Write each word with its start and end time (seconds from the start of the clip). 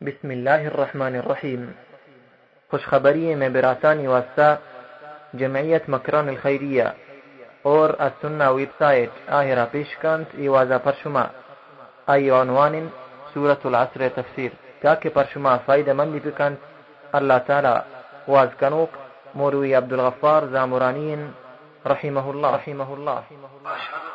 بسم 0.00 0.30
الله 0.30 0.66
الرحمن 0.66 1.14
الرحیم 1.16 1.62
خوشخبری 2.70 3.34
میں 3.34 3.48
براسانی 3.48 4.06
واسطہ 4.06 4.48
جمعیت 5.34 5.88
مکران 5.88 6.28
الخیریہ 6.28 6.84
اور 7.64 7.94
السنہ 7.98 8.50
ویب 8.50 8.78
سائٹ 8.78 9.10
آہرہ 9.30 9.64
پیشکانت 9.72 10.34
ایوازہ 10.34 10.78
پر 10.84 10.92
شما 11.02 11.24
آئی 12.06 12.30
عنوان 12.32 12.74
سورة 13.34 13.62
العصر 13.64 14.08
تفسیر 14.14 14.50
تاکہ 14.82 15.08
پر 15.14 15.24
شما 15.32 15.56
فائدہ 15.66 15.92
مندی 15.92 16.20
بکن 16.24 16.54
اللہ 17.12 17.38
تعالی 17.46 17.74
واز 18.28 18.54
کنوک 18.58 18.96
موروی 19.34 19.74
عبدالغفار 19.74 20.46
زامرانین 20.46 21.30
رحمه 21.86 22.26
الله 22.26 22.50
رحمه 22.50 22.88
الله 22.90 23.22
واشهد 23.64 23.94
ان 23.94 24.07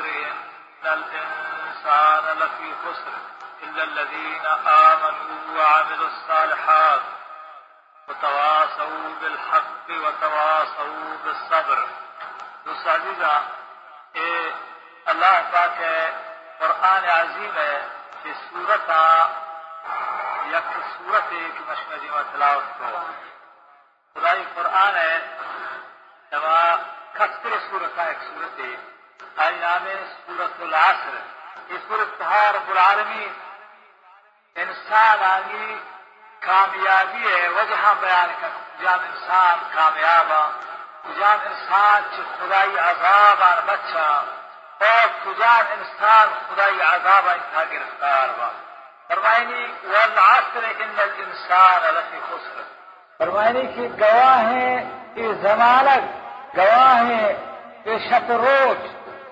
والعصر 0.00 0.32
ان 0.82 0.88
الانسان 0.88 2.38
لفي 2.38 2.74
خسر 2.82 3.14
الا 3.62 3.82
الذين 3.82 4.46
امنوا 4.46 5.40
وعملوا 5.56 6.08
الصالحات 6.08 7.00
وتواصوا 8.08 9.08
بالحق 9.20 9.90
وتواصوا 9.90 11.16
بالصبر. 11.22 11.84
دوسرا 12.64 12.94
عزیزہ 12.94 13.42
اے 14.12 14.50
اللہ 15.04 15.40
پاک 15.52 15.80
ہے، 15.80 16.10
قرآن 16.58 17.04
عظیم 17.04 17.56
ہے 17.56 17.88
کہ 18.22 18.32
سورت 18.32 18.90
آ، 18.90 19.26
یک 20.46 20.78
سورت 20.96 21.32
ہے 21.32 21.48
کہ 21.54 21.70
مشمجی 21.70 22.10
میں 22.10 22.22
تلاوت 22.32 22.78
کو۔ 22.78 23.06
خدائی 24.14 24.44
قرآن 24.54 24.96
ہے 24.96 25.36
جب 26.30 26.42
کثر 27.12 27.58
سورت 27.70 27.98
آ، 27.98 28.02
ایک 28.02 28.18
سورت 28.22 28.60
ہے 28.60 28.76
آئی 29.36 29.56
نام 29.56 29.84
سورت 30.26 30.60
العصر۔ 30.62 31.14
یہ 31.68 31.78
سورت 31.88 32.18
کہا، 32.18 32.50
رب 32.52 32.70
العالمین، 32.70 33.32
انسان 34.56 35.22
آگی 35.24 35.76
کامیابی 36.40 37.24
ہے، 37.26 37.48
وجہ 37.48 37.94
بیان 38.00 38.30
کر۔ 38.40 38.48
جان 38.82 38.98
انسان 39.04 39.58
کامیاب 39.74 40.30
جان 41.18 41.38
انسان 41.46 42.02
چ 42.10 42.20
خدائی 42.38 42.78
عذاب 42.78 43.42
آن 43.42 43.58
بچہ، 43.66 44.06
اور 44.80 45.06
کجان 45.24 45.64
انسان 45.72 46.28
خدائی 46.46 46.80
عذاب 46.82 47.28
انتہا 47.28 47.64
گرفتار 47.72 48.28
با 48.38 48.48
فرمائنی، 49.08 49.66
والعصر 49.84 50.64
ان 50.78 50.98
الانسان 50.98 51.82
لفی 51.94 52.18
خسر۔ 52.28 52.62
فرمائنی 53.18 53.66
کی 53.74 53.88
گواہ 54.00 54.38
ہیں، 54.44 54.76
یہ 55.16 55.32
زمانت 55.42 56.56
گواہ 56.56 56.94
ہیں، 57.02 57.32
یہ 57.84 57.98
شب 58.10 58.32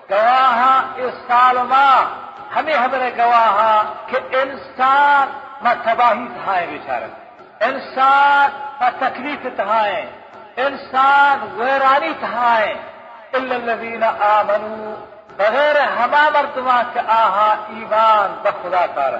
گواہ 0.09 0.99
یہ 0.99 1.09
سالما 1.27 1.89
ہمیں 2.55 2.75
ہمیں 2.75 3.09
گواہ 3.17 3.83
کہ 4.05 4.17
انسان 4.41 5.27
میں 5.61 5.73
تباہی 5.83 6.27
تھائے 6.43 6.65
بیچارہ۔ 6.67 7.09
انسان 7.61 8.49
میں 8.79 8.89
تکلیف 8.99 9.45
تھائے 9.55 10.01
انسان 10.65 11.47
ویرانی 11.57 12.13
تھائے 12.19 12.73
الذین 13.33 14.03
آمنو 14.03 14.95
بغیر 15.37 15.77
ہما 15.97 16.23
مردما 16.33 16.81
کے 16.93 16.99
آہا 17.15 17.49
ایمان 17.69 18.33
بخدا 18.43 18.85
کار 18.95 19.13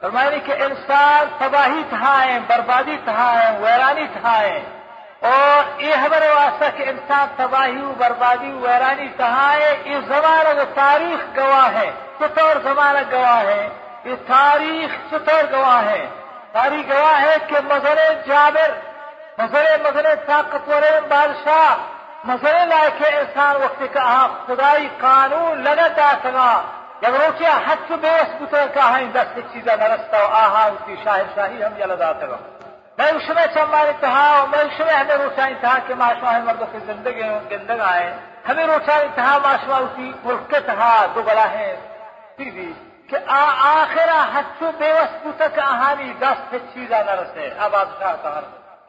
فرمائنی 0.00 0.38
کہ 0.46 0.52
انسان 0.64 1.26
تباہی 1.38 1.82
تھائے 1.88 2.38
بربادی 2.46 2.96
تھائے 3.04 3.44
ویرانی 3.60 4.06
تھائے 4.20 4.54
اور 5.30 5.80
یہ 5.80 5.94
ہمارے 5.94 6.28
واسطہ 6.28 6.68
کہ 6.76 6.88
انسان 6.88 7.26
تباہی 7.36 7.82
بربادی 7.98 8.50
ویرانی 8.52 9.08
تھائے 9.16 9.76
یہ 9.84 9.98
زمانہ 10.08 10.62
تاریخ 10.74 11.36
گواہ 11.36 11.74
ہے 11.74 11.90
کتور 12.18 12.56
زمانہ 12.62 12.98
گواہ 13.12 13.44
ہے۔ 13.46 13.68
یہ 14.04 14.14
تاریخ 14.26 14.96
چطور 15.10 15.44
گواہ 15.52 15.84
ہے۔ 15.86 16.06
تاریخ 16.52 16.90
گواہ 16.92 17.20
ہے 17.20 17.36
کہ 17.46 17.56
مظہر 17.64 17.98
جابر، 18.26 18.70
مظہر 19.38 19.80
مظہر 19.84 20.14
طاقتور 20.26 20.82
بادشاہ، 21.08 21.76
مظہر 22.24 22.66
لائے 22.66 23.16
انسان 23.16 23.56
وقت 23.56 23.82
کا 23.92 24.26
خدائی 24.46 24.88
قانون 25.00 25.62
لگتا 25.64 26.10
سگا 26.22 26.50
جب 27.00 27.14
روچے 27.14 27.48
حد 27.66 27.88
سے 27.88 27.96
بے 28.00 28.14
اسکتر 28.16 28.66
کا 28.74 28.90
ہاں 28.90 29.00
دس 29.12 29.38
چیزیں 29.52 29.76
نرستا 29.76 30.18
آہا 30.42 30.64
اس 30.64 30.82
کی 30.86 30.94
شاہر 31.04 31.26
شاہی 31.34 31.64
ہم 31.64 31.74
جلدا 31.78 32.12
سگا 32.20 32.36
میں 32.98 33.06
اس 33.06 33.28
میں 33.28 33.46
چمار 33.54 33.86
انتہا 33.86 34.44
میں 34.50 34.58
اس 34.58 34.78
میں 34.80 34.94
ہمیں 34.94 35.16
روچا 35.16 35.44
انتہا 35.46 35.76
کہ 35.86 35.94
معاشمہ 35.94 36.38
مردوں 36.44 36.66
کی 36.72 36.78
زندگی 36.86 37.22
گندگ 37.50 37.80
آئے۔ 37.80 38.12
ہمیں 38.48 38.66
روچا 38.66 38.96
انتہا 38.98 39.38
معاشمہ 39.42 39.74
اسی 39.74 40.10
ملک 40.24 40.50
کے 40.50 40.60
تہا 40.66 40.94
دو 41.14 41.22
بلا 41.22 41.50
ہے 41.50 41.74
کہ 43.08 43.16
آخرا 43.26 44.20
ہچو 44.34 44.70
بے 44.78 44.92
وسطو 44.92 45.30
تک 45.36 45.58
آہانی 45.58 46.12
دس 46.18 46.54
چیزا 46.74 47.02
نہ 47.06 47.14
رسے 47.20 47.48
اب 47.58 47.72
بادشاہ 47.72 48.14
تہر 48.22 48.44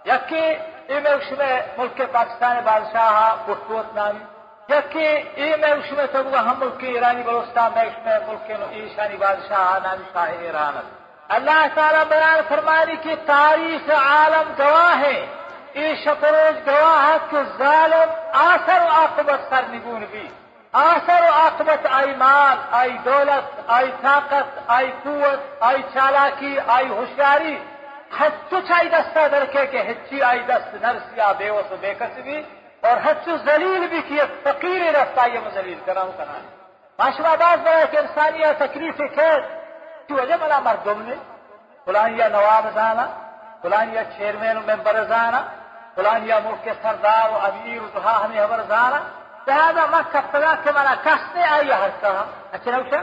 یکی 0.06 0.46
ای 0.88 1.00
میں 1.04 1.12
اس 1.12 1.32
میں 1.38 1.54
ملک 1.78 1.96
کے 1.98 2.06
پاکستان 2.12 2.60
بادشاہ 2.64 3.36
بٹوت 3.46 3.96
نامی، 3.96 4.24
یکی 4.70 5.08
ای 5.36 5.56
میں 5.62 5.72
اس 5.72 5.92
میں 5.92 6.06
تو 6.12 6.20
ہم 6.40 6.60
ملک 6.60 6.80
کے 6.80 6.88
ایرانی 6.88 7.24
بلوستان 7.24 7.72
میں 7.76 7.84
اس 7.84 7.98
میں 8.06 8.18
ملک 8.28 8.48
کے 8.48 8.56
ایشانی 8.72 9.18
بادشاہ 9.18 9.80
نامی 9.84 10.06
شاہ 10.14 10.32
ایران۔ 10.40 10.76
اللہ 11.30 11.68
تعالیٰ 11.76 12.04
بیان 12.10 12.40
فرمانی 12.48 12.96
کی 12.96 13.16
تاریخ 13.26 13.90
عالم 13.90 14.54
گواہ 14.60 15.00
ہے۔ 15.00 15.26
ای 15.74 15.96
شپروج 15.96 16.70
گواہ 16.70 17.18
کہ 17.32 17.38
ظالم 17.58 18.12
آثر 18.34 18.82
و 18.82 18.88
عاقبت 18.88 19.40
سر 19.50 19.62
نگون 19.70 20.06
بھی۔ 20.12 20.28
آثر 20.72 21.22
و 21.22 21.34
عاقبت، 21.34 21.88
آئی 21.92 22.16
مال، 22.16 22.58
آئی 22.72 22.98
دولت، 23.06 23.60
آئی 23.68 23.92
طاقت، 24.02 24.60
آئی 24.68 24.92
قوت، 25.04 25.40
آئی 25.60 25.82
چالاکی، 25.94 26.56
آئی 26.68 26.88
ہوشیاری۔ 26.88 27.58
ہچو 28.22 28.60
چائی 28.60 28.90
دستہ 28.90 29.28
درکے 29.32 29.66
کہ 29.66 29.78
ہچی 29.78 30.22
آئی 30.22 30.40
دست 30.40 30.76
نرس 30.82 31.18
یا 31.18 31.32
بے 31.32 31.50
وس 31.50 31.72
و 31.72 31.76
بے 31.82 31.94
کسبی 32.00 32.42
اور 32.82 32.98
ہچو 33.06 33.38
ذلیل 33.46 33.88
بھی 33.88 34.02
کی 34.02 34.18
فقیر 34.44 34.96
رفتہ 34.96 35.30
یہ 35.34 35.40
مزلیل 35.40 35.80
کرا 35.86 36.02
ہوں 36.02 36.12
کنا 36.18 36.38
معاشرہ 37.00 37.36
باز 37.40 37.60
بڑا 37.64 37.86
کہ 37.92 37.98
انسانیہ 37.98 38.52
تکلیف 38.58 38.98
خیر 39.16 39.40
تو 40.08 40.16
وجہ 40.16 40.36
ملا 40.42 40.60
مردم 40.60 41.02
نے 41.02 41.16
فلانیہ 41.88 42.26
نواب 42.32 42.66
زانا 42.76 43.06
فلانیہ 43.62 44.02
چیئرمین 44.18 44.58
و 44.58 44.62
ممبر 44.68 45.04
زانا 45.04 45.42
فلانیہ 45.96 46.36
ملک 46.44 46.64
کے 46.64 46.74
سردار 46.82 47.30
و 47.30 47.38
امیر 47.42 47.82
و 47.82 47.88
دہا 47.96 48.14
ہمیں 48.24 48.42
خبر 48.42 48.62
زانا. 48.68 49.00
لہذا 49.48 49.86
میں 49.92 50.02
کفتگا 50.12 50.54
کہ 50.64 50.72
منا 50.76 50.94
کستے 51.04 51.44
آئی 51.46 51.72
ہر 51.72 51.90
کہا 52.02 52.24
اچھا 52.52 52.72
نوشا 52.72 53.02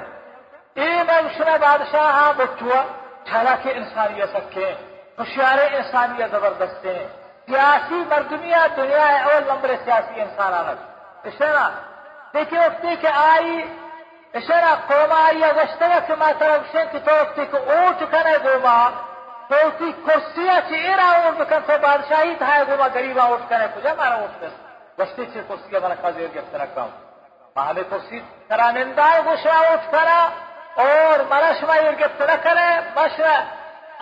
اے 0.77 0.89
میں 1.07 1.19
اسنا 1.19 1.57
بادشاہ 1.61 2.33
بچوا 2.37 2.81
چھلا 3.27 3.55
کے 3.63 3.71
انسانیت 3.73 4.29
سکھے 4.37 4.71
ہوشیار 5.19 5.59
انسانیت 5.71 6.31
زبردست 6.31 6.85
ہیں 6.87 7.07
سیاسی 7.49 7.99
مردمیا 8.11 8.67
دنیا 8.77 9.07
ہے 9.09 9.19
اول 9.23 9.43
نمبر 9.49 9.71
سیاسی 9.85 10.21
انسان 10.21 10.55
آنت 10.55 11.27
اشارہ 11.27 11.69
دیکھیں 12.35 12.59
وقتی 12.59 12.95
کہ 13.01 13.07
آئی 13.07 13.61
اشارہ 14.35 14.75
قوم 14.89 15.13
آئی 15.13 15.43
وشتگا 15.53 15.99
کہ 16.07 16.15
ما 16.15 16.31
طرف 16.39 16.73
شن 16.73 16.85
کہ 16.93 16.99
تو 17.05 17.15
وقتی 17.15 17.45
کہ 17.47 17.57
اوٹ 17.69 18.03
کنے 18.11 18.37
گوما 18.45 18.77
تو 19.49 19.57
اسی 19.67 19.91
کرسیہ 20.07 20.59
چی 20.69 20.77
ایرا 20.79 21.07
اوٹ 21.13 21.39
بکن 21.39 21.67
تو 21.67 21.79
بادشاہی 21.81 22.35
تھا 22.39 22.59
گوما 22.69 22.87
گریبا 22.95 23.25
اوٹ 23.25 23.49
کنے 23.49 23.67
کجا 23.75 23.95
مارا 23.95 24.15
اوٹ 24.17 24.41
کنے 24.41 24.55
گشتی 24.99 25.25
سے 25.33 25.41
کرسی 25.49 25.77
ہمارا 25.77 25.95
خاصی 26.03 26.27
گرفت 26.35 26.55
رکھا 26.57 26.83
ہوں 26.83 27.59
ہمیں 27.61 27.83
کرسی 27.91 28.21
کرا 28.49 28.71
نندار 28.73 29.21
گوشرا 29.25 29.59
اٹھ 29.69 29.91
کرا 29.93 30.21
اور 30.79 31.25
مرا 31.31 31.51
شما 31.61 31.77
یہ 31.77 31.91
گرفت 32.01 32.23
نہ 32.23 32.37
کرے 32.43 32.69
بشرا 32.95 33.37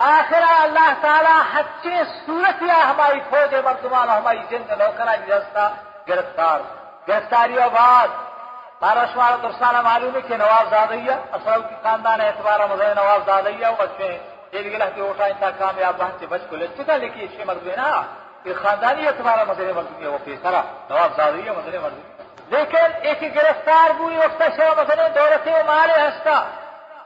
آخر 0.07 0.43
اللہ 0.49 0.91
تعالی 1.01 1.35
ہچے 1.53 2.03
صورت 2.15 2.61
یا 2.63 2.79
ہماری 2.81 3.19
فوج 3.29 3.55
مردمان 3.63 4.09
ہماری 4.09 4.39
جند 4.49 4.71
نو 4.79 4.91
کرا 4.97 5.15
گرفتار 6.07 6.59
گرفتاری 7.07 7.57
اور 7.57 8.07
بعد 8.81 8.95
مارا 8.95 9.05
شمارا 9.13 9.35
درسانہ 9.43 9.79
معلوم 9.83 10.15
ہے 10.15 10.21
کہ 10.27 10.35
نواب 10.37 10.69
زادیہ 10.71 11.11
اصل 11.35 11.61
کی 11.69 11.75
خاندان 11.83 12.21
اعتبار 12.21 12.59
مزے 12.69 12.93
نواب 12.95 13.21
زادیہ 13.25 13.67
وہ 13.67 13.75
بچے 13.79 14.07
یہ 14.53 14.59
گلا 14.65 14.85
کہ 14.95 15.01
اٹھا 15.01 15.25
انتا 15.25 15.49
کامیاب 15.57 15.97
بہن 15.97 16.11
سے 16.19 16.25
بچ 16.29 16.41
کو 16.49 16.55
لے 16.55 16.67
چکا، 16.77 16.95
لیکن 16.95 17.19
یہ 17.19 17.43
مرد 17.47 17.67
ہے 17.67 17.75
نا 17.75 17.89
کہ 18.43 18.53
خاندانی 18.61 19.07
اعتبار 19.07 19.45
مزے 19.47 19.71
مردمی 19.75 20.03
ہے 20.03 20.09
وہ 20.09 20.17
پیسرا 20.23 20.61
نواب 20.89 21.11
زادیہ 21.17 21.51
مزے 21.57 21.79
مردمی 21.79 22.03
لیکن 22.51 22.85
ایک 23.07 23.23
گرفتار 23.35 23.91
بوئی 23.97 24.17
وقت 24.17 24.43
سے 24.55 24.69
مزے 24.77 25.07
دولت 25.15 25.47
و 25.47 25.63
مال 25.65 25.91
ہستا 25.91 26.37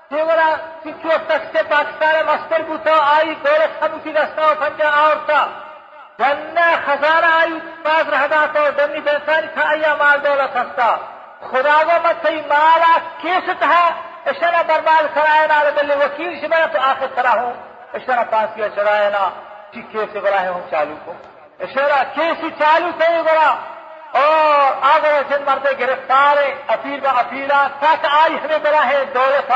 تیورا 0.09 0.49
کسی 0.83 1.07
وقت 1.07 1.31
سے 1.53 1.63
پاکستان 1.69 2.15
مستر 2.27 2.61
بوتا 2.67 2.95
آئی، 3.15 3.33
دولت 3.45 3.81
ہم 3.83 3.97
کی 4.03 4.11
دستا 4.11 4.51
و 4.51 4.53
پنجا 4.59 4.89
آورتا 4.99 5.39
جنہ 6.19 6.67
خزانہ 6.85 7.33
آئی، 7.39 7.57
باز 7.83 8.13
رہدا 8.13 8.45
تو 8.53 8.69
دنی 8.77 8.99
بینسانی 8.99 9.47
تھا 9.53 9.67
آیا 9.69 9.95
مال 9.99 10.23
دولت 10.23 10.55
ہستا 10.57 10.89
خدا 11.51 11.83
کو 11.83 12.07
مت 12.07 12.25
مالا 12.47 12.97
کیست 13.17 13.63
ہے 13.63 13.89
اشرا 14.25 14.61
برباد 14.67 15.15
کرائے 15.15 15.47
نا 15.47 15.63
بلے 15.75 15.95
وکیل 15.95 16.41
سے 16.41 16.47
بنا 16.47 16.65
تو 16.65 16.79
آخر 16.81 17.05
کرا 17.15 17.31
ہوں۔ 17.31 17.53
اشرا 17.93 18.23
پانسیا 18.29 18.69
چڑھائے 18.69 19.09
نا 19.09 19.29
ٹھیک 19.71 19.93
جی 19.93 19.99
سے 20.13 20.19
بڑا 20.19 20.41
ہے 20.41 20.47
ہوں 20.47 20.61
چالو 20.71 20.95
کو۔ 21.05 21.13
اشرا 21.59 22.03
کیسی 22.03 22.49
چالو 22.59 22.89
سے 22.99 23.21
بڑا۔ 23.23 23.55
اور 24.11 24.71
آگے 24.81 25.21
جن 25.29 25.43
مرد 25.45 25.67
گرفتار 25.79 26.37
اپیل 26.67 27.05
و 27.05 27.09
اپیلا 27.09 27.67
تک 27.79 28.05
آئی 28.11 28.35
ہمیں 28.35 28.57
بڑا 28.57 28.85
ہے، 28.85 29.05
دولت 29.05 29.51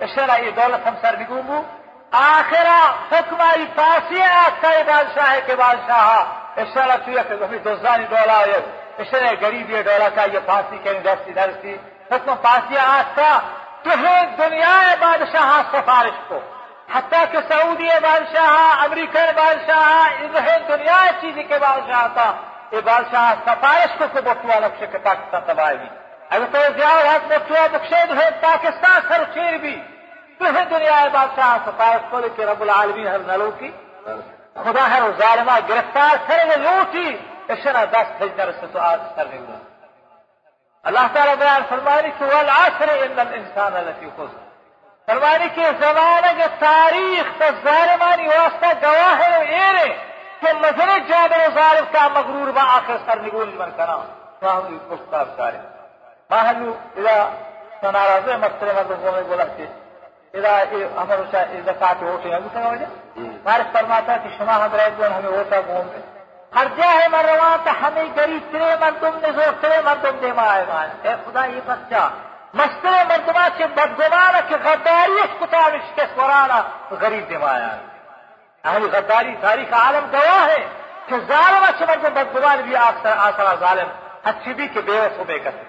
اشرا 0.00 0.36
یہ 0.36 0.50
دولت 0.50 0.86
ہم 0.86 0.94
سر 1.00 1.16
نگومو 1.18 1.62
آخرا 2.10 2.92
حکم 3.12 3.40
آئی 3.40 3.66
پاسی 3.74 4.22
آتا 4.22 4.68
ہے 4.68 4.82
بادشاہ 4.84 5.36
کے 5.46 5.56
بادشاہ۔ 5.56 6.24
اشرا 6.56 6.96
چویا 7.04 7.22
کہ 7.22 7.34
ہمیں 7.34 7.58
دوزانی 7.58 8.04
ڈولا 8.04 8.42
ہے 9.00 9.16
اشرا 9.16 9.30
غریب 9.40 9.70
یہ 9.70 9.82
ڈولا 9.82 10.08
کا 10.14 10.22
یہ 10.32 10.38
پھانسی 10.44 10.78
کے 10.82 10.92
دستی 10.92 11.32
درستی 11.32 11.76
حکم 12.10 12.34
پاسی 12.42 12.78
آتا 12.78 13.38
تو 13.82 13.90
ہے 13.90 14.26
دنیا 14.38 14.94
بادشاہ 15.00 15.62
سفارش 15.72 16.18
کو۔ 16.28 16.38
حتیٰ 16.94 17.24
کہ 17.30 17.38
سعودی 17.48 17.88
بادشاہ 18.02 18.84
امریکہ 18.84 19.32
بادشاہ 19.36 20.08
ہے 20.46 20.56
دنیا 20.68 21.04
چیز 21.20 21.34
کے 21.48 21.58
بادشاہ 21.60 22.06
تھا۔ 22.14 22.32
یہ 22.72 22.80
بادشاہ 22.84 23.34
سفارش 23.46 23.98
کو 23.98 24.04
کو 24.12 24.22
بٹوا 24.22 24.58
لکش 24.58 24.84
کے 24.92 24.98
پاکستان 24.98 25.40
تباہی 25.46 25.88
اگر 26.30 26.44
تو 26.52 26.58
زیادہ 26.78 27.08
حق 27.08 27.28
بٹوا 27.28 27.66
بخشید 27.72 28.20
ہے، 28.20 28.30
پاکستان 28.40 29.00
سر 29.08 29.24
چیر 29.34 29.52
بھی۔ 29.52 29.82
تو 30.38 30.44
ہے 30.44 30.64
دنیا 30.70 31.04
بادشاہ 31.12 31.58
سفارش 31.66 32.00
کو 32.10 32.18
لیکن 32.18 32.42
رب 32.42 32.60
العالمین 32.60 33.06
ہر 33.06 33.18
نلو 33.18 33.50
کی۔ 33.50 33.70
خدا 34.54 34.90
ہے 34.90 35.00
ظالمہ 35.18 35.58
گرفتار 35.68 36.16
کرے 36.26 36.56
لوٹی۔ 36.56 37.16
اشرا 37.52 37.84
دس 37.92 38.08
بھیجنا 38.18 38.52
سے 38.60 38.66
تو 38.72 38.78
آج 38.82 39.00
کرنے 39.16 39.38
ہوا 39.38 39.58
اللہ 40.84 41.06
تعالیٰ 41.14 41.34
بیان 41.38 41.62
فرمانی 41.68 42.10
کہ 42.18 42.24
والعصر 42.34 42.88
ان 42.94 43.18
الانسان 43.20 43.74
لفی 43.86 44.08
خسر۔ 44.16 44.48
فرمانی 45.08 45.48
کہ 45.54 45.64
زمانہ 45.80 46.30
کے 46.36 46.46
تاریخ 46.58 47.38
تو 47.38 47.46
ظالمانی 47.64 48.26
واسطہ 48.26 48.70
گواہ 48.82 49.20
ہے 49.20 49.34
ایرے 49.56 49.88
کہ 50.40 50.52
مزر 50.60 50.90
جابر 51.08 51.46
ظالم 51.54 51.86
کا 51.92 52.06
مغرور 52.14 52.52
با 52.56 52.64
آخر 52.76 52.96
سر 53.06 53.20
نگول 53.20 53.50
من 53.58 53.70
کنا 53.76 53.96
فاہم 54.40 54.78
مستاب 54.88 55.28
سارے 55.36 55.58
ماہلو 56.30 56.72
اذا 56.96 57.16
سناراز 57.80 58.28
مستر 58.42 58.82
کو 58.88 59.10
میں 59.12 59.22
بولا 59.28 59.44
کہ 59.56 59.66
اذا 60.34 60.52
ہمیں 60.96 61.16
اسا 61.16 61.42
زکات 61.66 62.02
ہوتے 62.02 62.28
ہیں۔ 62.28 63.28
فارس 63.44 63.72
فرماتا 63.72 64.16
کہ 64.22 64.28
شما 64.38 64.66
دون 64.98 65.12
ہمیں 65.12 65.36
ہوتا 65.36 65.60
گھوم 65.60 65.88
ہر 66.54 66.66
جائے 66.76 67.06
مروات 67.08 67.68
ہمیں 67.82 68.08
غریب 68.16 68.52
ترے 68.52 68.74
مردم 68.80 69.18
نے 69.22 69.30
زور 69.34 69.52
ترے 69.60 69.80
مردم 69.84 70.16
دے 70.22 70.32
مائے 70.36 70.64
مان 70.68 70.88
اے 71.02 71.14
خدا، 71.24 71.44
یہ 71.44 71.60
بچہ 71.66 72.02
مستر 72.58 72.92
مردما 73.08 73.46
سے 73.56 73.66
بدگمان 73.74 74.34
کہ 74.48 74.56
غداری 74.64 75.18
اس 75.22 75.32
کتابش 75.40 75.94
کے 75.94 76.04
سورانا 76.14 76.60
غریب 77.00 77.24
دے 77.30 77.38
مایا 77.38 77.70
اہل 78.64 78.84
غداری 78.92 79.34
تاریخ 79.40 79.72
عالم 79.82 80.04
گواہ 80.12 80.44
ہے 80.50 80.62
کہ 81.06 81.16
ظالم 81.28 81.64
سے 81.78 81.84
مردم 81.90 82.12
بدگمان 82.14 82.58
بھی 82.66 82.76
آسرا 82.76 83.54
ظالم۔ 83.60 83.88
اچھی 84.30 84.54
بھی 84.54 84.66
کہ 84.72 84.80
بے 84.86 84.98
وس 85.00 85.18
ہو 85.18 85.24
بے 85.26 85.38
کرتے 85.44 85.64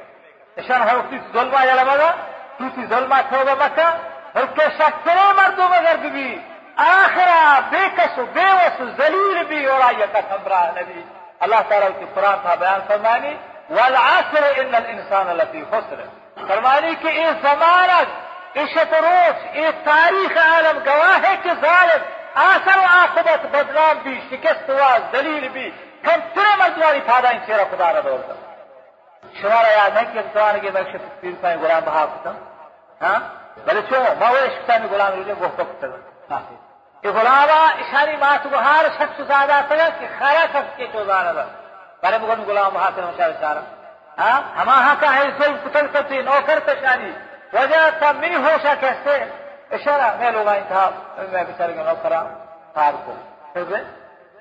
اشان 0.62 0.82
ہے 0.88 0.96
اسی 0.96 1.18
ظلمہ 1.34 1.66
یا 1.66 1.76
لمگا 1.76 2.10
تو 2.58 2.66
تی 2.76 2.86
ظلمہ 2.90 3.20
کھوگا 3.30 3.54
مکہ۔ 3.60 3.90
بلکہ 4.34 4.64
شکرے 4.78 5.26
مردم 5.38 5.72
اگر 5.74 5.96
بھی 6.02 6.28
آخرا 6.88 7.60
بے 7.70 7.84
کس 7.96 8.20
بے 8.34 8.50
وس 8.58 8.78
ذلیل 8.98 9.31
آئیے 9.92 10.06
کا 10.14 10.22
سمرا 10.30 10.66
نبی 10.76 11.02
اللہ 11.46 11.62
تعالیٰ 11.70 11.90
کی 12.00 12.06
قرآن 12.16 12.38
تھا 12.42 12.54
بیان 12.56 12.82
فرمانی 12.88 13.34
والعصر 13.70 14.44
إن 14.62 14.76
الإنسان 14.76 15.28
لفی 15.38 15.64
خسر. 15.72 16.00
فرمانی 16.48 16.94
کہ 17.02 17.08
یہ 17.08 17.30
زمانت 17.42 18.58
عشت 18.58 18.94
روز 18.96 19.46
یہ 19.56 19.70
تاریخ 19.84 20.38
عالم 20.38 20.80
گواہ 20.86 21.18
ہے 21.26 21.36
کہ 21.44 21.52
ظالم. 21.62 22.02
آخر 22.42 22.78
و 22.78 22.86
آخبت 22.90 23.46
بدنام 23.52 23.98
بھی 24.04 24.20
شکست 24.30 24.70
ہوا 24.70 24.98
دلیل 25.14 25.48
بھی 25.50 25.70
کم 26.04 26.20
ترے 26.36 26.56
مردواری 26.60 27.00
فائدہ 27.08 27.28
إن 27.28 27.40
سیرا 27.46 27.64
خدا 27.72 27.92
را 27.94 28.02
دور 28.06 28.20
کر 28.28 28.36
شمارا 29.42 29.72
یاد 29.72 29.98
ہے 29.98 30.04
کہ 30.14 30.20
امتحان 30.20 30.60
کے 30.60 30.70
شفت 30.92 31.22
پیر 31.22 31.34
پائیں 31.42 31.58
غلام 31.62 31.84
بہا 31.86 32.06
کتا 32.06 32.32
ہاں 33.02 33.20
بلے 33.66 33.82
چھو 33.90 34.04
ماوے 34.20 34.48
شکتا 34.56 34.78
میں 34.78 34.90
غلام 34.92 35.20
رجے 35.20 35.34
گوھتا 35.40 35.64
کتا 35.64 35.88
کہ 36.50 36.71
غلامہ 37.04 37.62
اشاری 37.76 38.16
مات 38.16 38.46
بہار 38.48 38.86
شخص 38.98 39.20
زیادہ 39.20 39.60
تگا 39.70 39.88
کہ 40.00 40.08
خیرہ 40.20 40.46
شخص 40.54 40.76
کے 40.78 40.88
چوزانا 40.94 41.32
دا 41.32 41.44
بارے 42.04 42.18
مگن 42.18 42.44
غلام 42.48 42.74
بہا 42.74 42.90
کتا 42.90 43.06
مشاہ 43.08 43.28
اشارہ 43.28 43.62
ہاں 44.18 44.42
ہما 44.58 44.76
ہاں 44.78 44.96
کا 45.00 45.14
ہے 45.16 45.24
ظلم 45.38 45.56
کتل 45.64 45.88
کرتی 45.88 46.22
نوکر 46.22 46.60
تشانی 46.66 47.12
وجہ 47.54 47.90
تھا 48.00 48.12
منی 48.14 48.36
ہوشا 48.38 48.74
کیسے 48.80 49.18
اشارہ 49.72 50.12
میں 50.20 50.32
لوگ 50.32 50.48
آئی 50.48 50.62
تھا 50.68 50.90
میں 51.32 51.44
بچارے 51.44 51.76
گا 51.76 51.84
نوکرا 51.84 52.22
کار 52.76 52.94
کو 53.06 53.14
میں 53.56 53.84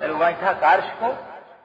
لوگ 0.01 0.23
آئی 0.23 0.35
تھا 0.41 0.53
کارش 0.61 0.93
کو 0.99 1.13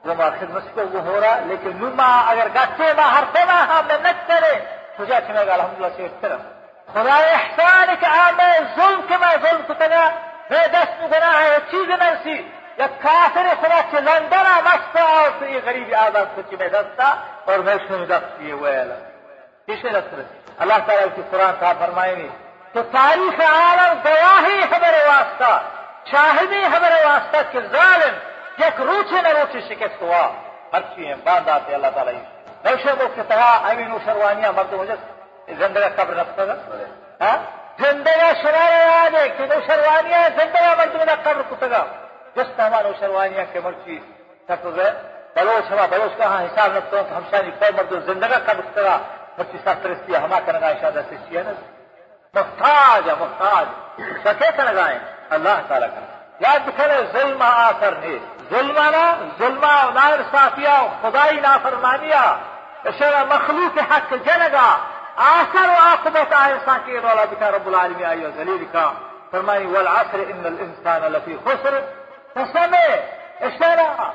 وہ 0.06 0.30
خدمت 0.40 0.74
کو 0.74 0.82
وہ 0.92 1.00
ہو 1.02 1.20
رہا 1.20 1.38
لیکن 1.46 1.76
نما 1.78 2.08
اگر 2.26 2.48
گاتے 2.54 2.92
ما 2.96 3.10
ہر 3.12 3.24
تما 3.32 3.58
ہم 3.68 3.90
نک 4.02 4.26
کرے 4.28 4.54
تجھے 4.96 5.20
چنے 5.26 5.46
گا 5.46 5.54
الحمدللہ 5.54 5.96
سے 5.96 6.04
اکترم 6.04 6.42
خدا 6.88 7.16
احسان 7.30 7.94
کہ 8.00 8.06
آمے 8.16 8.50
ظلم 8.76 9.00
کے 9.08 9.16
میں 9.16 9.34
ظلم 9.42 9.72
میں 9.80 10.04
دست 10.50 11.02
گناہ 11.12 11.40
ہے، 11.42 11.56
چیز 11.70 11.88
نرسی۔ 11.90 12.36
یا 12.78 12.86
کافر 13.02 13.46
خدا 13.60 13.80
کے 13.90 14.00
لندنا 14.00 14.54
مستا 14.64 15.02
اور 15.02 15.30
تو 15.38 15.44
یہ 15.46 15.60
غریب 15.64 15.94
آزاد 15.94 16.26
سچی 16.36 16.56
میں 16.60 16.68
دستا، 16.68 17.08
اور 17.44 17.58
میں 17.58 17.74
اس 17.74 17.90
میں 17.90 18.06
دست 18.06 18.38
کیے 18.38 18.52
ہوئے 18.52 18.76
اللہ 18.78 18.98
کسے 19.66 19.88
دست 19.88 20.14
اللہ 20.58 20.78
تعالیٰ 20.86 21.06
کی 21.14 21.22
قرآن 21.30 21.54
کا 21.60 21.72
فرمائے 21.78 22.16
گی 22.16 22.28
تو 22.72 22.82
تاریخ 22.92 23.40
عالم 23.40 23.98
گواہی 24.04 24.62
ہمارے 24.72 25.02
واسطہ 25.04 25.52
شاہدی 26.10 26.62
ہمارے 26.64 27.04
واسطہ 27.04 27.36
کہ 27.52 27.60
ظالم 27.72 28.14
یک 28.58 28.80
روچے 28.80 29.22
نہ 29.22 29.28
روچے 29.28 29.60
شکست 29.68 30.02
ہوا۔ 30.02 30.22
اچھی 30.72 31.06
ہیں 31.06 31.14
بعد 31.24 31.48
آتے 31.48 31.74
اللہ 31.74 31.90
تعالیٰ 31.94 32.14
نوشے 32.64 32.92
کو 32.98 33.06
کہ 33.14 33.22
تہا 33.28 33.50
ایمی 33.68 33.84
مرد 34.56 34.72
مجھے 34.72 34.94
زندگی 35.58 35.88
قبر 35.96 36.14
رکھتا 36.14 37.34
زندگی 37.78 38.42
شرارے 38.42 38.84
آج 38.84 39.16
ہے 39.16 39.28
کہ 39.28 39.46
نوشروانیاں 39.46 40.28
زندگی 40.36 40.74
مرد 40.78 40.94
مجھے 40.94 41.14
قبر 41.22 41.42
کتگا 41.50 41.84
جس 42.36 42.46
طرح 42.56 42.82
نوشروانیاں 42.82 43.44
کے 43.52 43.60
مرچی 43.64 43.98
تک 44.44 44.64
گئے 44.76 44.90
بلوچ 45.34 45.72
ہما 45.72 45.86
بلوچ 45.90 46.18
کا 46.18 46.26
ہاں 46.26 46.42
حساب 46.42 46.76
رکھتا 46.76 46.96
ہوں 46.96 47.04
کہ 47.04 47.14
ہمشانی 47.14 47.50
جی 47.50 47.50
کوئی 47.58 47.70
مرد 47.76 48.06
زندگی 48.06 48.34
قبر 48.44 48.60
کتگا 48.60 48.98
مرچی 49.38 49.58
ساتھ 49.64 49.78
ترستی 49.82 50.16
ہما 50.16 50.40
کرنا 50.46 50.66
اشارہ 50.66 51.02
سے 51.08 51.16
شیئے 51.28 51.42
نا۔ 51.42 51.50
محتاج 52.34 53.08
ہے، 53.08 53.14
محتاج۔ 53.20 53.66
سکے 54.24 54.48
کر 54.56 54.64
لگائیں 54.64 54.98
اللہ 55.30 55.60
تعالیٰ 55.68 55.88
کا۔ 55.88 56.00
یاد 56.40 56.68
کرے 56.76 57.02
ظلم 57.12 57.42
آ 57.42 57.70
کر 57.80 57.92
نے 57.92 58.18
ظلم 58.50 58.78
نا 58.90 59.28
ظلم 59.38 59.64
نائر 59.94 60.20
صافیہ، 60.30 60.86
خدائی 61.02 61.40
نافرمانیہ۔ 61.40 62.36
اشارہ 62.84 63.24
مخلوق 63.24 63.92
حق 63.92 64.10
جنگا۔ 64.10 64.76
آخر 65.18 65.70
عاقبت 65.70 66.32
آئنسان 66.32 66.80
آه 66.80 66.86
كي 66.86 66.98
رولا 66.98 67.24
بك 67.24 67.42
رب 67.42 67.68
العالمين 67.68 68.06
آه 68.06 68.12
أيها 68.12 68.30
زليلك 68.30 68.90
فرماني 69.32 69.66
والعصر 69.66 70.14
إن 70.14 70.46
الإنسان 70.46 71.12
لفي 71.12 71.38
خسر. 71.46 71.82
تسمي 72.34 73.00
اشترى 73.40 74.12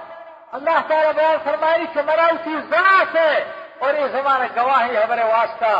الله 0.54 0.82
تعالى 0.82 1.14
بيان 1.14 1.40
فرماني 1.40 1.88
كمراوتي 1.88 2.58
الزناسة 2.58 3.46
اور 3.82 3.94
یہ 3.94 4.08
زمانہ 4.12 4.46
گواہی 4.56 4.96
ہے 4.96 5.06
میرے 5.10 5.24
واسطہ 5.24 5.72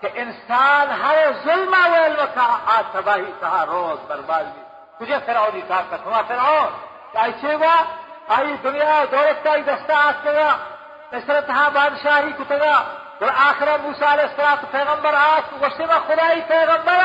کہ 0.00 0.08
انسان 0.20 0.90
ہر 1.00 1.16
ظلم 1.44 1.74
و 1.74 1.96
علم 1.96 2.20
کا 2.34 2.46
آج 2.74 2.84
تباہی 2.92 3.32
تھا 3.40 3.64
روز 3.70 3.98
برباد 4.08 4.44
بھی 4.54 4.62
تجھے 4.98 5.18
پھر 5.26 5.36
اور 5.36 5.50
نہیں 5.52 5.66
کہا 5.68 5.80
کہ 5.90 5.96
تمہاں 6.04 6.22
پھر 6.28 6.38
اور 6.44 6.68
چاہی 7.12 7.32
چھے 7.40 7.56
گا 7.60 7.74
آئی 8.36 8.54
دنیا 8.64 9.02
دولت 9.12 9.44
کا 9.44 9.54
ہی 9.56 9.62
دستہ 9.66 9.92
آس 10.06 10.22
کے 10.22 10.32
گا 10.38 10.48
اس 11.12 11.24
طرح 11.26 11.40
تہاں 11.50 11.68
بادشاہی 11.74 12.32
کتے 12.38 12.58
گا 12.60 12.74
آخر 13.20 13.76
موسی 13.78 14.04
علیہ 14.04 14.24
السلام 14.24 14.64
پیغمبر 14.70 15.14
آس 15.14 15.52
وشتے 15.60 15.86
میں 15.86 15.98
خدای 16.06 16.40
پیغمبر 16.48 17.00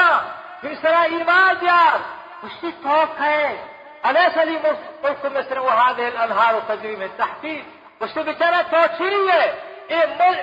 پھر 0.62 0.74
سرا 0.81 1.01
ایمان 1.10 1.55
دیار 1.62 1.98
وشتے 2.43 2.72
توقع 2.84 3.24
ہے 3.25 3.55
علیہ 4.03 4.27
سلی 4.34 4.57
ملک 4.57 5.25
مصر 5.27 5.60
و 5.60 5.69
هذه 5.69 6.05
الانہار 6.05 6.53
و 6.53 6.60
تجریم 6.67 7.03
تحتی 7.17 7.62
وشتے 8.01 8.24
بچارہ 8.24 8.62
توچری 8.69 9.27
ہے 9.27 9.51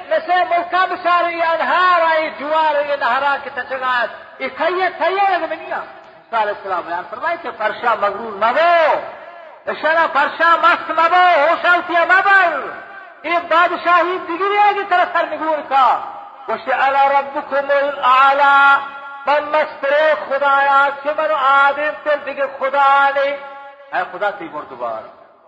مثل 0.09 0.33
ملکہ 0.51 0.85
بسار 0.87 1.25
ای 1.25 1.43
انہار 1.45 2.01
آئی 2.03 2.29
جوار 2.39 2.85
یہ 2.85 2.97
نہرا 2.99 3.35
کی 3.45 3.51
تچگات 3.53 4.41
یہ 4.41 4.49
کھئیے 4.57 4.89
منیا 5.41 5.81
موسی 5.81 6.43
علیہ 6.43 6.55
السلام 6.55 6.83
بیان 6.83 7.05
فرمائی 7.11 7.37
کہ 7.43 7.51
فرشا 7.59 7.95
مغرور 7.97 8.33
مبو 8.41 8.71
اشارہ 9.71 10.07
فرشا 10.13 10.55
مست 10.59 10.91
مبو 10.93 11.27
ہوشا 11.41 11.73
اتیا 11.75 12.05
مبو 12.05 12.41
یہ 13.25 13.39
بادشاہی 13.49 14.19
دگری 14.19 14.57
ہے 14.57 14.75
کی 14.75 14.81
طرف 14.89 15.13
سر 15.13 15.27
نگور 15.27 15.59
کا۔ 15.69 16.01
وش 16.49 16.69
الا 16.69 17.09
ربکم 17.09 17.71
الاعلا۔ 17.71 18.79
من 19.27 19.45
مسترے 19.45 20.15
خدایا 20.29 20.89
کہ 21.03 21.11
من 21.19 21.35
آدم 21.35 21.91
تل 22.03 22.17
دیگه 22.27 22.47
خدا 22.59 23.11
نہیں 23.15 23.37
اے 23.93 24.03
خدا 24.13 24.31
تی 24.31 24.49
مردبار 24.53 25.03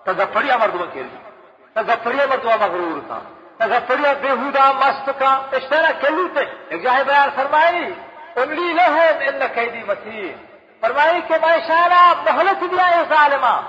تزفری 0.04 0.48
مردبا 0.60 0.84
کے 0.92 1.02
لیے۔ 1.02 1.30
تزفری 1.72 2.16
مردبا 2.16 2.66
مغرور 2.66 3.00
تھا 3.06 3.20
تغفری 3.58 4.02
بےحودہ 4.20 4.72
مست 4.72 5.10
کا۔ 5.18 5.42
اشترا 5.52 5.90
کلو 6.00 6.28
تے۔ 6.34 6.40
ایک 6.68 6.82
جاہ 6.82 7.02
بیان 7.06 7.28
فرمائی 7.34 7.94
املی 8.36 8.72
لہم 8.72 9.18
ان 9.20 9.46
قیدی 9.54 9.82
مسیح۔ 9.86 10.32
فرمائی 10.80 11.20
کہ 11.28 11.34
میں 11.42 11.56
شاعرہ 11.68 12.12
مہلت 12.26 12.60
دیا 12.60 12.88
ہے 12.90 13.02
ظالمہ۔ 13.08 13.60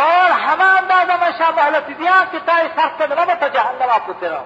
اور 0.00 0.30
ہم 0.30 0.60
اندازہ 0.60 1.12
میں 1.20 1.30
شاہ 1.38 1.50
مہلت 1.56 1.88
دیا 1.98 2.22
کہ 2.30 2.38
تائی 2.44 2.68
سرکت 2.74 3.02
نہ 3.02 3.24
بتا 3.24 3.46
جہنم 3.46 3.90
آپ 3.90 4.06
کو 4.06 4.12
تیرا 4.12 4.42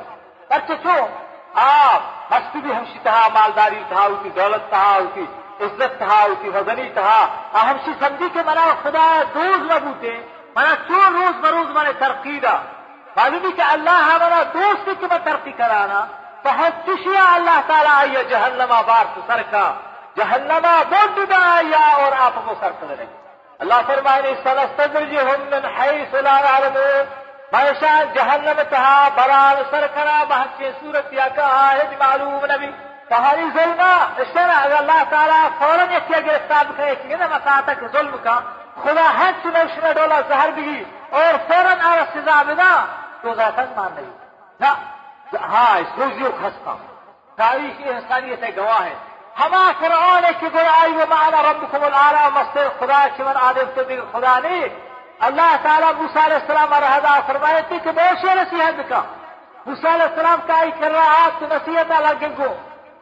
اچھا 0.48 0.74
چھو 0.74 1.06
آپ 1.54 2.32
مستی 2.32 2.60
بھی 2.60 2.72
ہمشی 2.74 2.98
تہا، 3.02 3.26
مالداری 3.34 3.82
تہا 3.88 4.04
ہوتی 4.04 4.28
دولت 4.28 4.70
تہا 4.70 4.92
ہوتی 4.94 5.24
عزت 5.60 5.98
تہا 5.98 6.22
ہوتی 6.22 6.48
وزنی 6.48 6.88
تہا۔ 6.94 7.20
ہمشی 7.54 7.92
سمجھی 8.00 8.28
کہ 8.28 8.40
منا 8.46 8.66
خدا 8.82 9.22
دوز 9.34 9.70
نبوتے 9.70 10.14
منا 10.56 10.74
چون 10.88 11.16
روز 11.16 11.40
بروز 11.40 11.76
منے 11.76 11.92
ترقی 11.92 12.40
دا؟ 12.40 12.56
معلومی 13.16 13.52
کہ 13.52 13.62
اللہ 13.62 13.90
ہمارا 13.90 14.42
دوست 14.54 14.88
کی 15.00 15.06
میں 15.10 15.18
ترقی 15.24 15.52
کرانا۔ 15.52 16.04
بہت 16.44 16.84
خوشیاں 16.86 17.34
اللہ 17.34 17.60
تعالیٰ 17.66 17.94
آئیے 17.94 18.24
جہنما 18.24 18.80
بار 18.80 19.04
تو 19.14 19.20
سر 19.26 19.42
کا۔ 19.50 19.74
جہنما 20.16 20.82
بوٹ 20.88 21.30
دا 21.30 21.40
آیا 21.56 21.84
اور 21.94 22.12
آپ 22.18 22.34
کو 22.44 22.54
سر 22.60 22.70
کر 22.80 22.86
رہے 22.88 23.21
اللہ 23.62 23.82
فرمائے 23.86 24.30
سنستدرجهم 24.44 25.50
من 25.50 25.66
حيث 25.74 26.14
لا 26.26 26.38
يعلمون 26.44 27.10
ہمیشہ 27.52 27.90
جہنم 28.14 28.60
تہا 28.70 29.08
برال 29.16 29.60
سرکرا 29.70 30.16
بہت 30.28 30.58
کے 30.58 30.70
صورت 30.80 31.12
یا 31.18 31.26
کہا 31.36 31.66
ہے 31.72 31.84
معلوم 32.00 32.44
نبی 32.52 32.70
تہاری 33.08 33.46
ظلم 33.54 33.80
اشترا 34.24 34.56
اگر 34.62 34.76
اللہ 34.76 35.02
تعالیٰ 35.10 35.42
فوراً 35.58 35.92
یہ 35.92 36.18
گرفتار 36.26 36.72
کرے 36.76 36.94
کہ 37.02 37.16
نہ 37.22 37.28
مساطہ 37.34 37.72
کے 37.80 37.92
ظلم 37.92 38.16
کا 38.24 38.38
خدا 38.82 39.06
ہے 39.18 39.30
چنے 39.42 39.64
شنے 39.74 39.92
ڈولا 40.00 40.20
زہر 40.28 40.50
بھی 40.58 40.82
اور 41.20 41.40
فوراً 41.48 41.86
آ 41.90 41.94
سزا 42.14 42.42
بنا 42.48 42.72
تو 43.22 43.34
ذاتن 43.40 43.72
مان 43.76 43.90
نہیں۔ 43.94 44.10
نہ 44.60 44.70
ہاں 45.54 45.78
سوزیو 45.94 46.30
خستا 46.40 46.74
تاریخ 47.38 47.86
انسانیت 47.94 48.42
ہے، 48.44 48.50
گواہ 48.56 48.84
ہے۔ 48.84 48.94
هما 49.38 49.72
فرعون 49.72 50.24
يقول 50.24 50.66
أي 50.84 51.06
معنا 51.06 51.40
ربكم 51.40 51.84
الأعلى 51.84 52.18
ومصدر 52.26 52.70
خدا 52.80 53.24
من 53.24 53.36
عرفت 53.36 53.80
به 53.80 54.02
خدا 54.14 54.40
الله 55.28 55.56
تعالى 55.56 55.92
موسى 55.92 56.18
عليه 56.18 56.36
السلام 56.36 56.74
على 56.74 56.86
هذا 56.86 57.20
فرمايت 57.28 57.72
بك 57.72 57.88
بوش 57.88 58.24
نسيها 58.24 58.70
بك 58.70 59.02
موسى 59.66 59.88
عليه 59.88 60.04
السلام 60.04 60.40
كاي 60.48 60.70
كراهات 60.70 61.42
نسيها 61.42 61.94
على 61.94 62.16
جنكو 62.16 62.52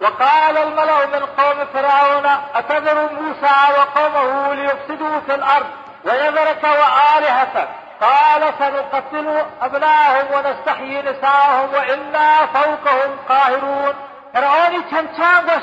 وقال 0.00 0.58
الملأ 0.58 1.06
من 1.06 1.26
قوم 1.26 1.66
فرعون 1.74 2.26
أتذر 2.54 3.12
موسى 3.12 3.56
وقومه 3.78 4.54
ليفسدوا 4.54 5.20
في 5.20 5.34
الأرض 5.34 5.66
ويذرك 6.04 6.64
وآلهتك 6.64 7.68
قال 8.00 8.54
سنقتل 8.58 9.44
أبناءهم 9.62 10.26
ونستحيي 10.34 11.02
نساءهم 11.02 11.74
وإنا 11.74 12.46
فوقهم 12.46 13.16
قاهرون. 13.28 13.94
فرعون 14.34 14.82
كان 14.90 15.06
كان 15.18 15.62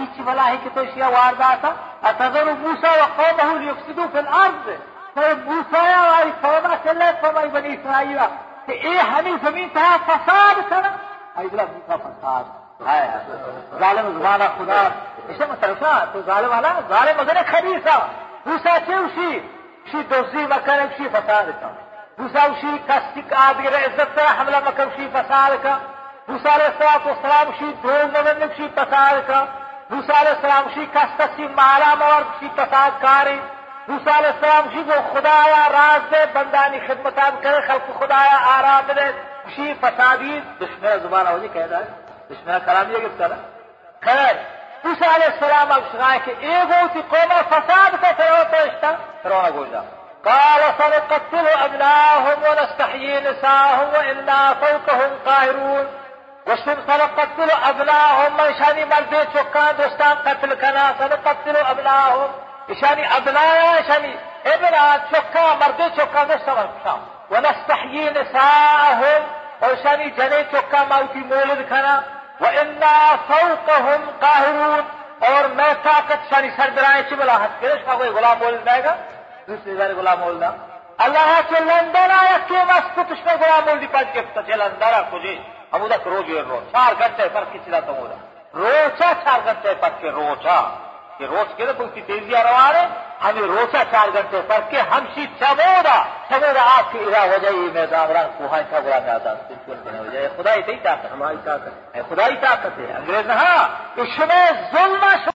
هیچ 0.00 0.14
ملائکتش 0.26 0.96
یاوارداتا 0.96 1.70
اتذر 2.04 2.52
موسى 2.52 2.90
وقومه 3.00 3.58
ليفسدوا 3.58 4.06
فی 4.12 4.18
الأرض. 4.18 4.66
سر 5.14 5.34
موسا 5.34 5.82
یا 5.88 6.02
اي 6.18 6.32
قوم 6.42 6.64
الله 6.90 7.12
فرمای 7.22 7.48
بنی 7.48 7.76
اسرائیل. 7.76 8.18
کہ 8.66 8.72
ای 8.72 8.98
همین 8.98 9.36
زمین 9.44 9.68
تا 9.74 9.86
فساد 10.06 10.56
کرا 10.70 10.90
ای 11.38 11.48
بلا 11.48 11.64
موسا 11.74 11.96
فساد. 12.04 12.44
ظالم 13.80 14.06
زمانہ 14.18 14.44
خدا. 14.58 14.82
اسے 15.28 15.44
مطلب 15.52 15.78
تو 16.12 16.20
ظالم 16.26 16.50
والا 16.50 16.70
ظالم 16.88 17.20
اگر 17.20 17.42
خریدا 17.50 17.96
موسا 18.46 18.78
چه 18.86 18.94
اوشی 18.96 19.42
شی 19.90 20.02
دوزی 20.10 20.44
وکر 20.50 20.80
شی 20.96 21.08
فساد 21.08 21.48
کا 21.60 21.68
موسا 22.18 22.42
اوشی 22.42 22.78
کسی 22.88 23.22
کا 23.30 23.36
آدگر 23.48 23.74
عزت 23.86 24.14
پر 24.14 24.26
حملہ 24.38 24.60
مکر 24.66 24.88
شی 24.96 25.08
فساد 25.12 25.52
کا 25.62 25.74
موسا 26.28 26.54
علیہ 26.54 26.70
السلام 26.72 27.06
والسلام 27.06 27.46
دون 27.58 27.74
دول 27.82 28.06
مدن 28.14 28.42
اوشی 28.42 28.68
فساد 28.76 29.16
کا 29.28 29.44
موسا 29.90 30.20
علیہ 30.20 30.34
السلام 30.36 30.68
شی 30.74 30.84
کستی 30.94 31.46
مالا 31.58 31.92
مور 32.00 32.22
شی 32.40 32.48
فساد 32.56 33.00
کاری. 33.02 33.38
موسا 33.88 34.16
علیہ 34.18 34.32
السلام 34.34 34.68
شی 34.72 34.82
جو 34.88 35.00
خدایا 35.12 35.62
راز 35.72 36.10
دے 36.12 36.24
بندانی 36.32 36.78
خدمتان 36.86 37.40
کرے 37.42 37.60
خلق 37.66 37.98
خدایا 38.00 38.38
آرام 38.56 38.92
دے. 38.96 39.10
شی 39.56 39.72
فسادی 39.80 40.40
دشمن 40.60 40.98
زبان 41.02 41.26
ہوجی 41.26 41.48
کہہ 41.52 41.66
رہا 41.70 41.78
ہے 41.78 41.90
دشمن 42.30 42.58
کلام 42.64 42.90
یہ 42.90 42.98
خیر 44.02 44.34
موسا 44.84 45.14
علیہ 45.14 45.30
السلام 45.34 45.72
اب 45.72 45.82
سنائے 45.92 46.18
کہ 46.24 46.32
ایک 46.40 46.70
ہوتی 46.70 47.00
قوم 47.14 47.32
فساد 47.50 48.02
کا 48.02 48.10
فرعون 48.18 48.44
تو 48.50 48.58
اشتا 48.64 48.92
فرعون 49.22 49.56
گوجا 49.56 49.82
قال 50.24 50.62
سنقتل 50.78 51.48
أبناءهم 51.48 52.38
ونستحيي 52.42 53.20
نساءهم 53.20 53.88
وإنا 53.94 54.54
فوقهم 54.54 55.10
قاهرون. 55.26 55.86
وسن 56.48 56.76
سنقتل 56.86 57.50
ابناهم 57.70 58.32
من 58.36 58.54
شانی 58.58 58.84
مرد 58.84 59.14
چکان 59.34 59.76
دوستان 59.76 60.14
قتل 60.14 60.54
کنا 60.54 60.84
سنقتل 60.98 61.56
ابناهم 61.56 62.30
شانی 62.80 63.04
ابنایا 63.16 63.82
شانی 63.88 64.14
ابنا 64.44 64.98
چکا 65.12 65.54
مرد 65.60 65.80
چکا 65.96 66.24
دوستان 66.24 66.68
ونستحيي 67.30 68.10
نساءهم 68.10 69.22
وشانی 69.62 70.10
جنے 70.10 70.42
چکا 70.52 70.84
موتی 70.90 71.18
مولد 71.18 71.68
کنا 71.68 72.02
وإنا 72.40 72.94
فوقهم 73.28 74.00
قاهرون. 74.20 74.82
اور 75.28 75.44
میں 75.58 75.72
طاقت 75.82 76.30
شانی 76.30 76.50
سردرائیں 76.56 77.02
چی 77.08 77.14
بلاحت 77.14 77.60
کرش 77.60 77.84
کا 77.86 77.94
کوئی 77.94 78.10
غلام 78.16 78.38
مولد 78.38 78.66
دائے 78.66 78.84
گا؟ 78.84 78.94
دوسری 79.48 79.74
بار 79.74 79.90
غلام 80.00 80.20
مولد 80.20 80.42
اللہ 81.04 81.40
کے 81.48 81.60
لندن 81.60 82.10
آیا 82.10 82.36
کیوں 82.46 82.64
مست 82.68 82.98
تشکر 83.08 83.36
غلام 83.42 83.64
مولدی 83.68 83.86
پاس 83.92 84.16
گفتا 84.16 84.42
چھے 84.42 84.56
لندن 84.56 84.82
آیا 84.82 85.02
کجھے 85.10 85.34
ہم 85.72 85.82
ادھر 85.82 85.98
روز۔ 86.04 86.28
یہ 86.28 86.42
چار 86.72 86.92
گھنٹے 86.98 87.28
پر 87.32 87.44
کسی 87.52 87.70
دا 87.70 87.80
تو 87.80 87.92
روچا 88.54 89.12
چار 89.24 89.40
گھنٹے 89.44 89.74
پر 89.80 89.88
کے 90.00 90.10
روچا 90.10 90.60
کہ 91.18 91.24
روز 91.24 91.54
کے 91.56 91.66
تو 91.66 91.86
کی 91.86 92.00
تیزی 92.00 92.30
روا 92.30 92.72
رہے 92.72 92.86
ہمیں 93.24 93.42
روچا 93.42 93.82
چار 93.90 94.08
گھنٹے 94.12 94.40
پر 94.48 94.58
کے 94.70 94.80
ہم 94.80 95.04
سی 95.14 95.26
چمودا 95.26 96.02
چمودا 96.28 96.62
آپ 96.78 96.92
کی 96.92 96.98
ارا 96.98 97.24
ہو 97.24 97.36
جائے 97.42 97.56
میں 97.74 97.86
دامران 97.86 98.26
کوہائی 98.38 98.64
کا 98.70 98.78
بڑا 98.78 98.98
میں 98.98 99.12
آتا 99.12 99.34
ہو 99.98 100.04
جائے۔ 100.12 100.28
خدا 100.36 100.54
ہی 100.54 100.62
طاقت۔ 100.82 101.12
ہماری 101.12 101.36
طاقت۔ 101.44 101.96
ہے 101.96 102.02
خدا 102.08 102.26
ہی 102.26 102.36
طاقت 102.40 102.78
ہے، 102.78 102.92
انگریز۔ 102.96 103.30
ہاں 103.30 103.68
اس 103.96 104.18
میں 104.18 104.50
ظلم 104.72 105.04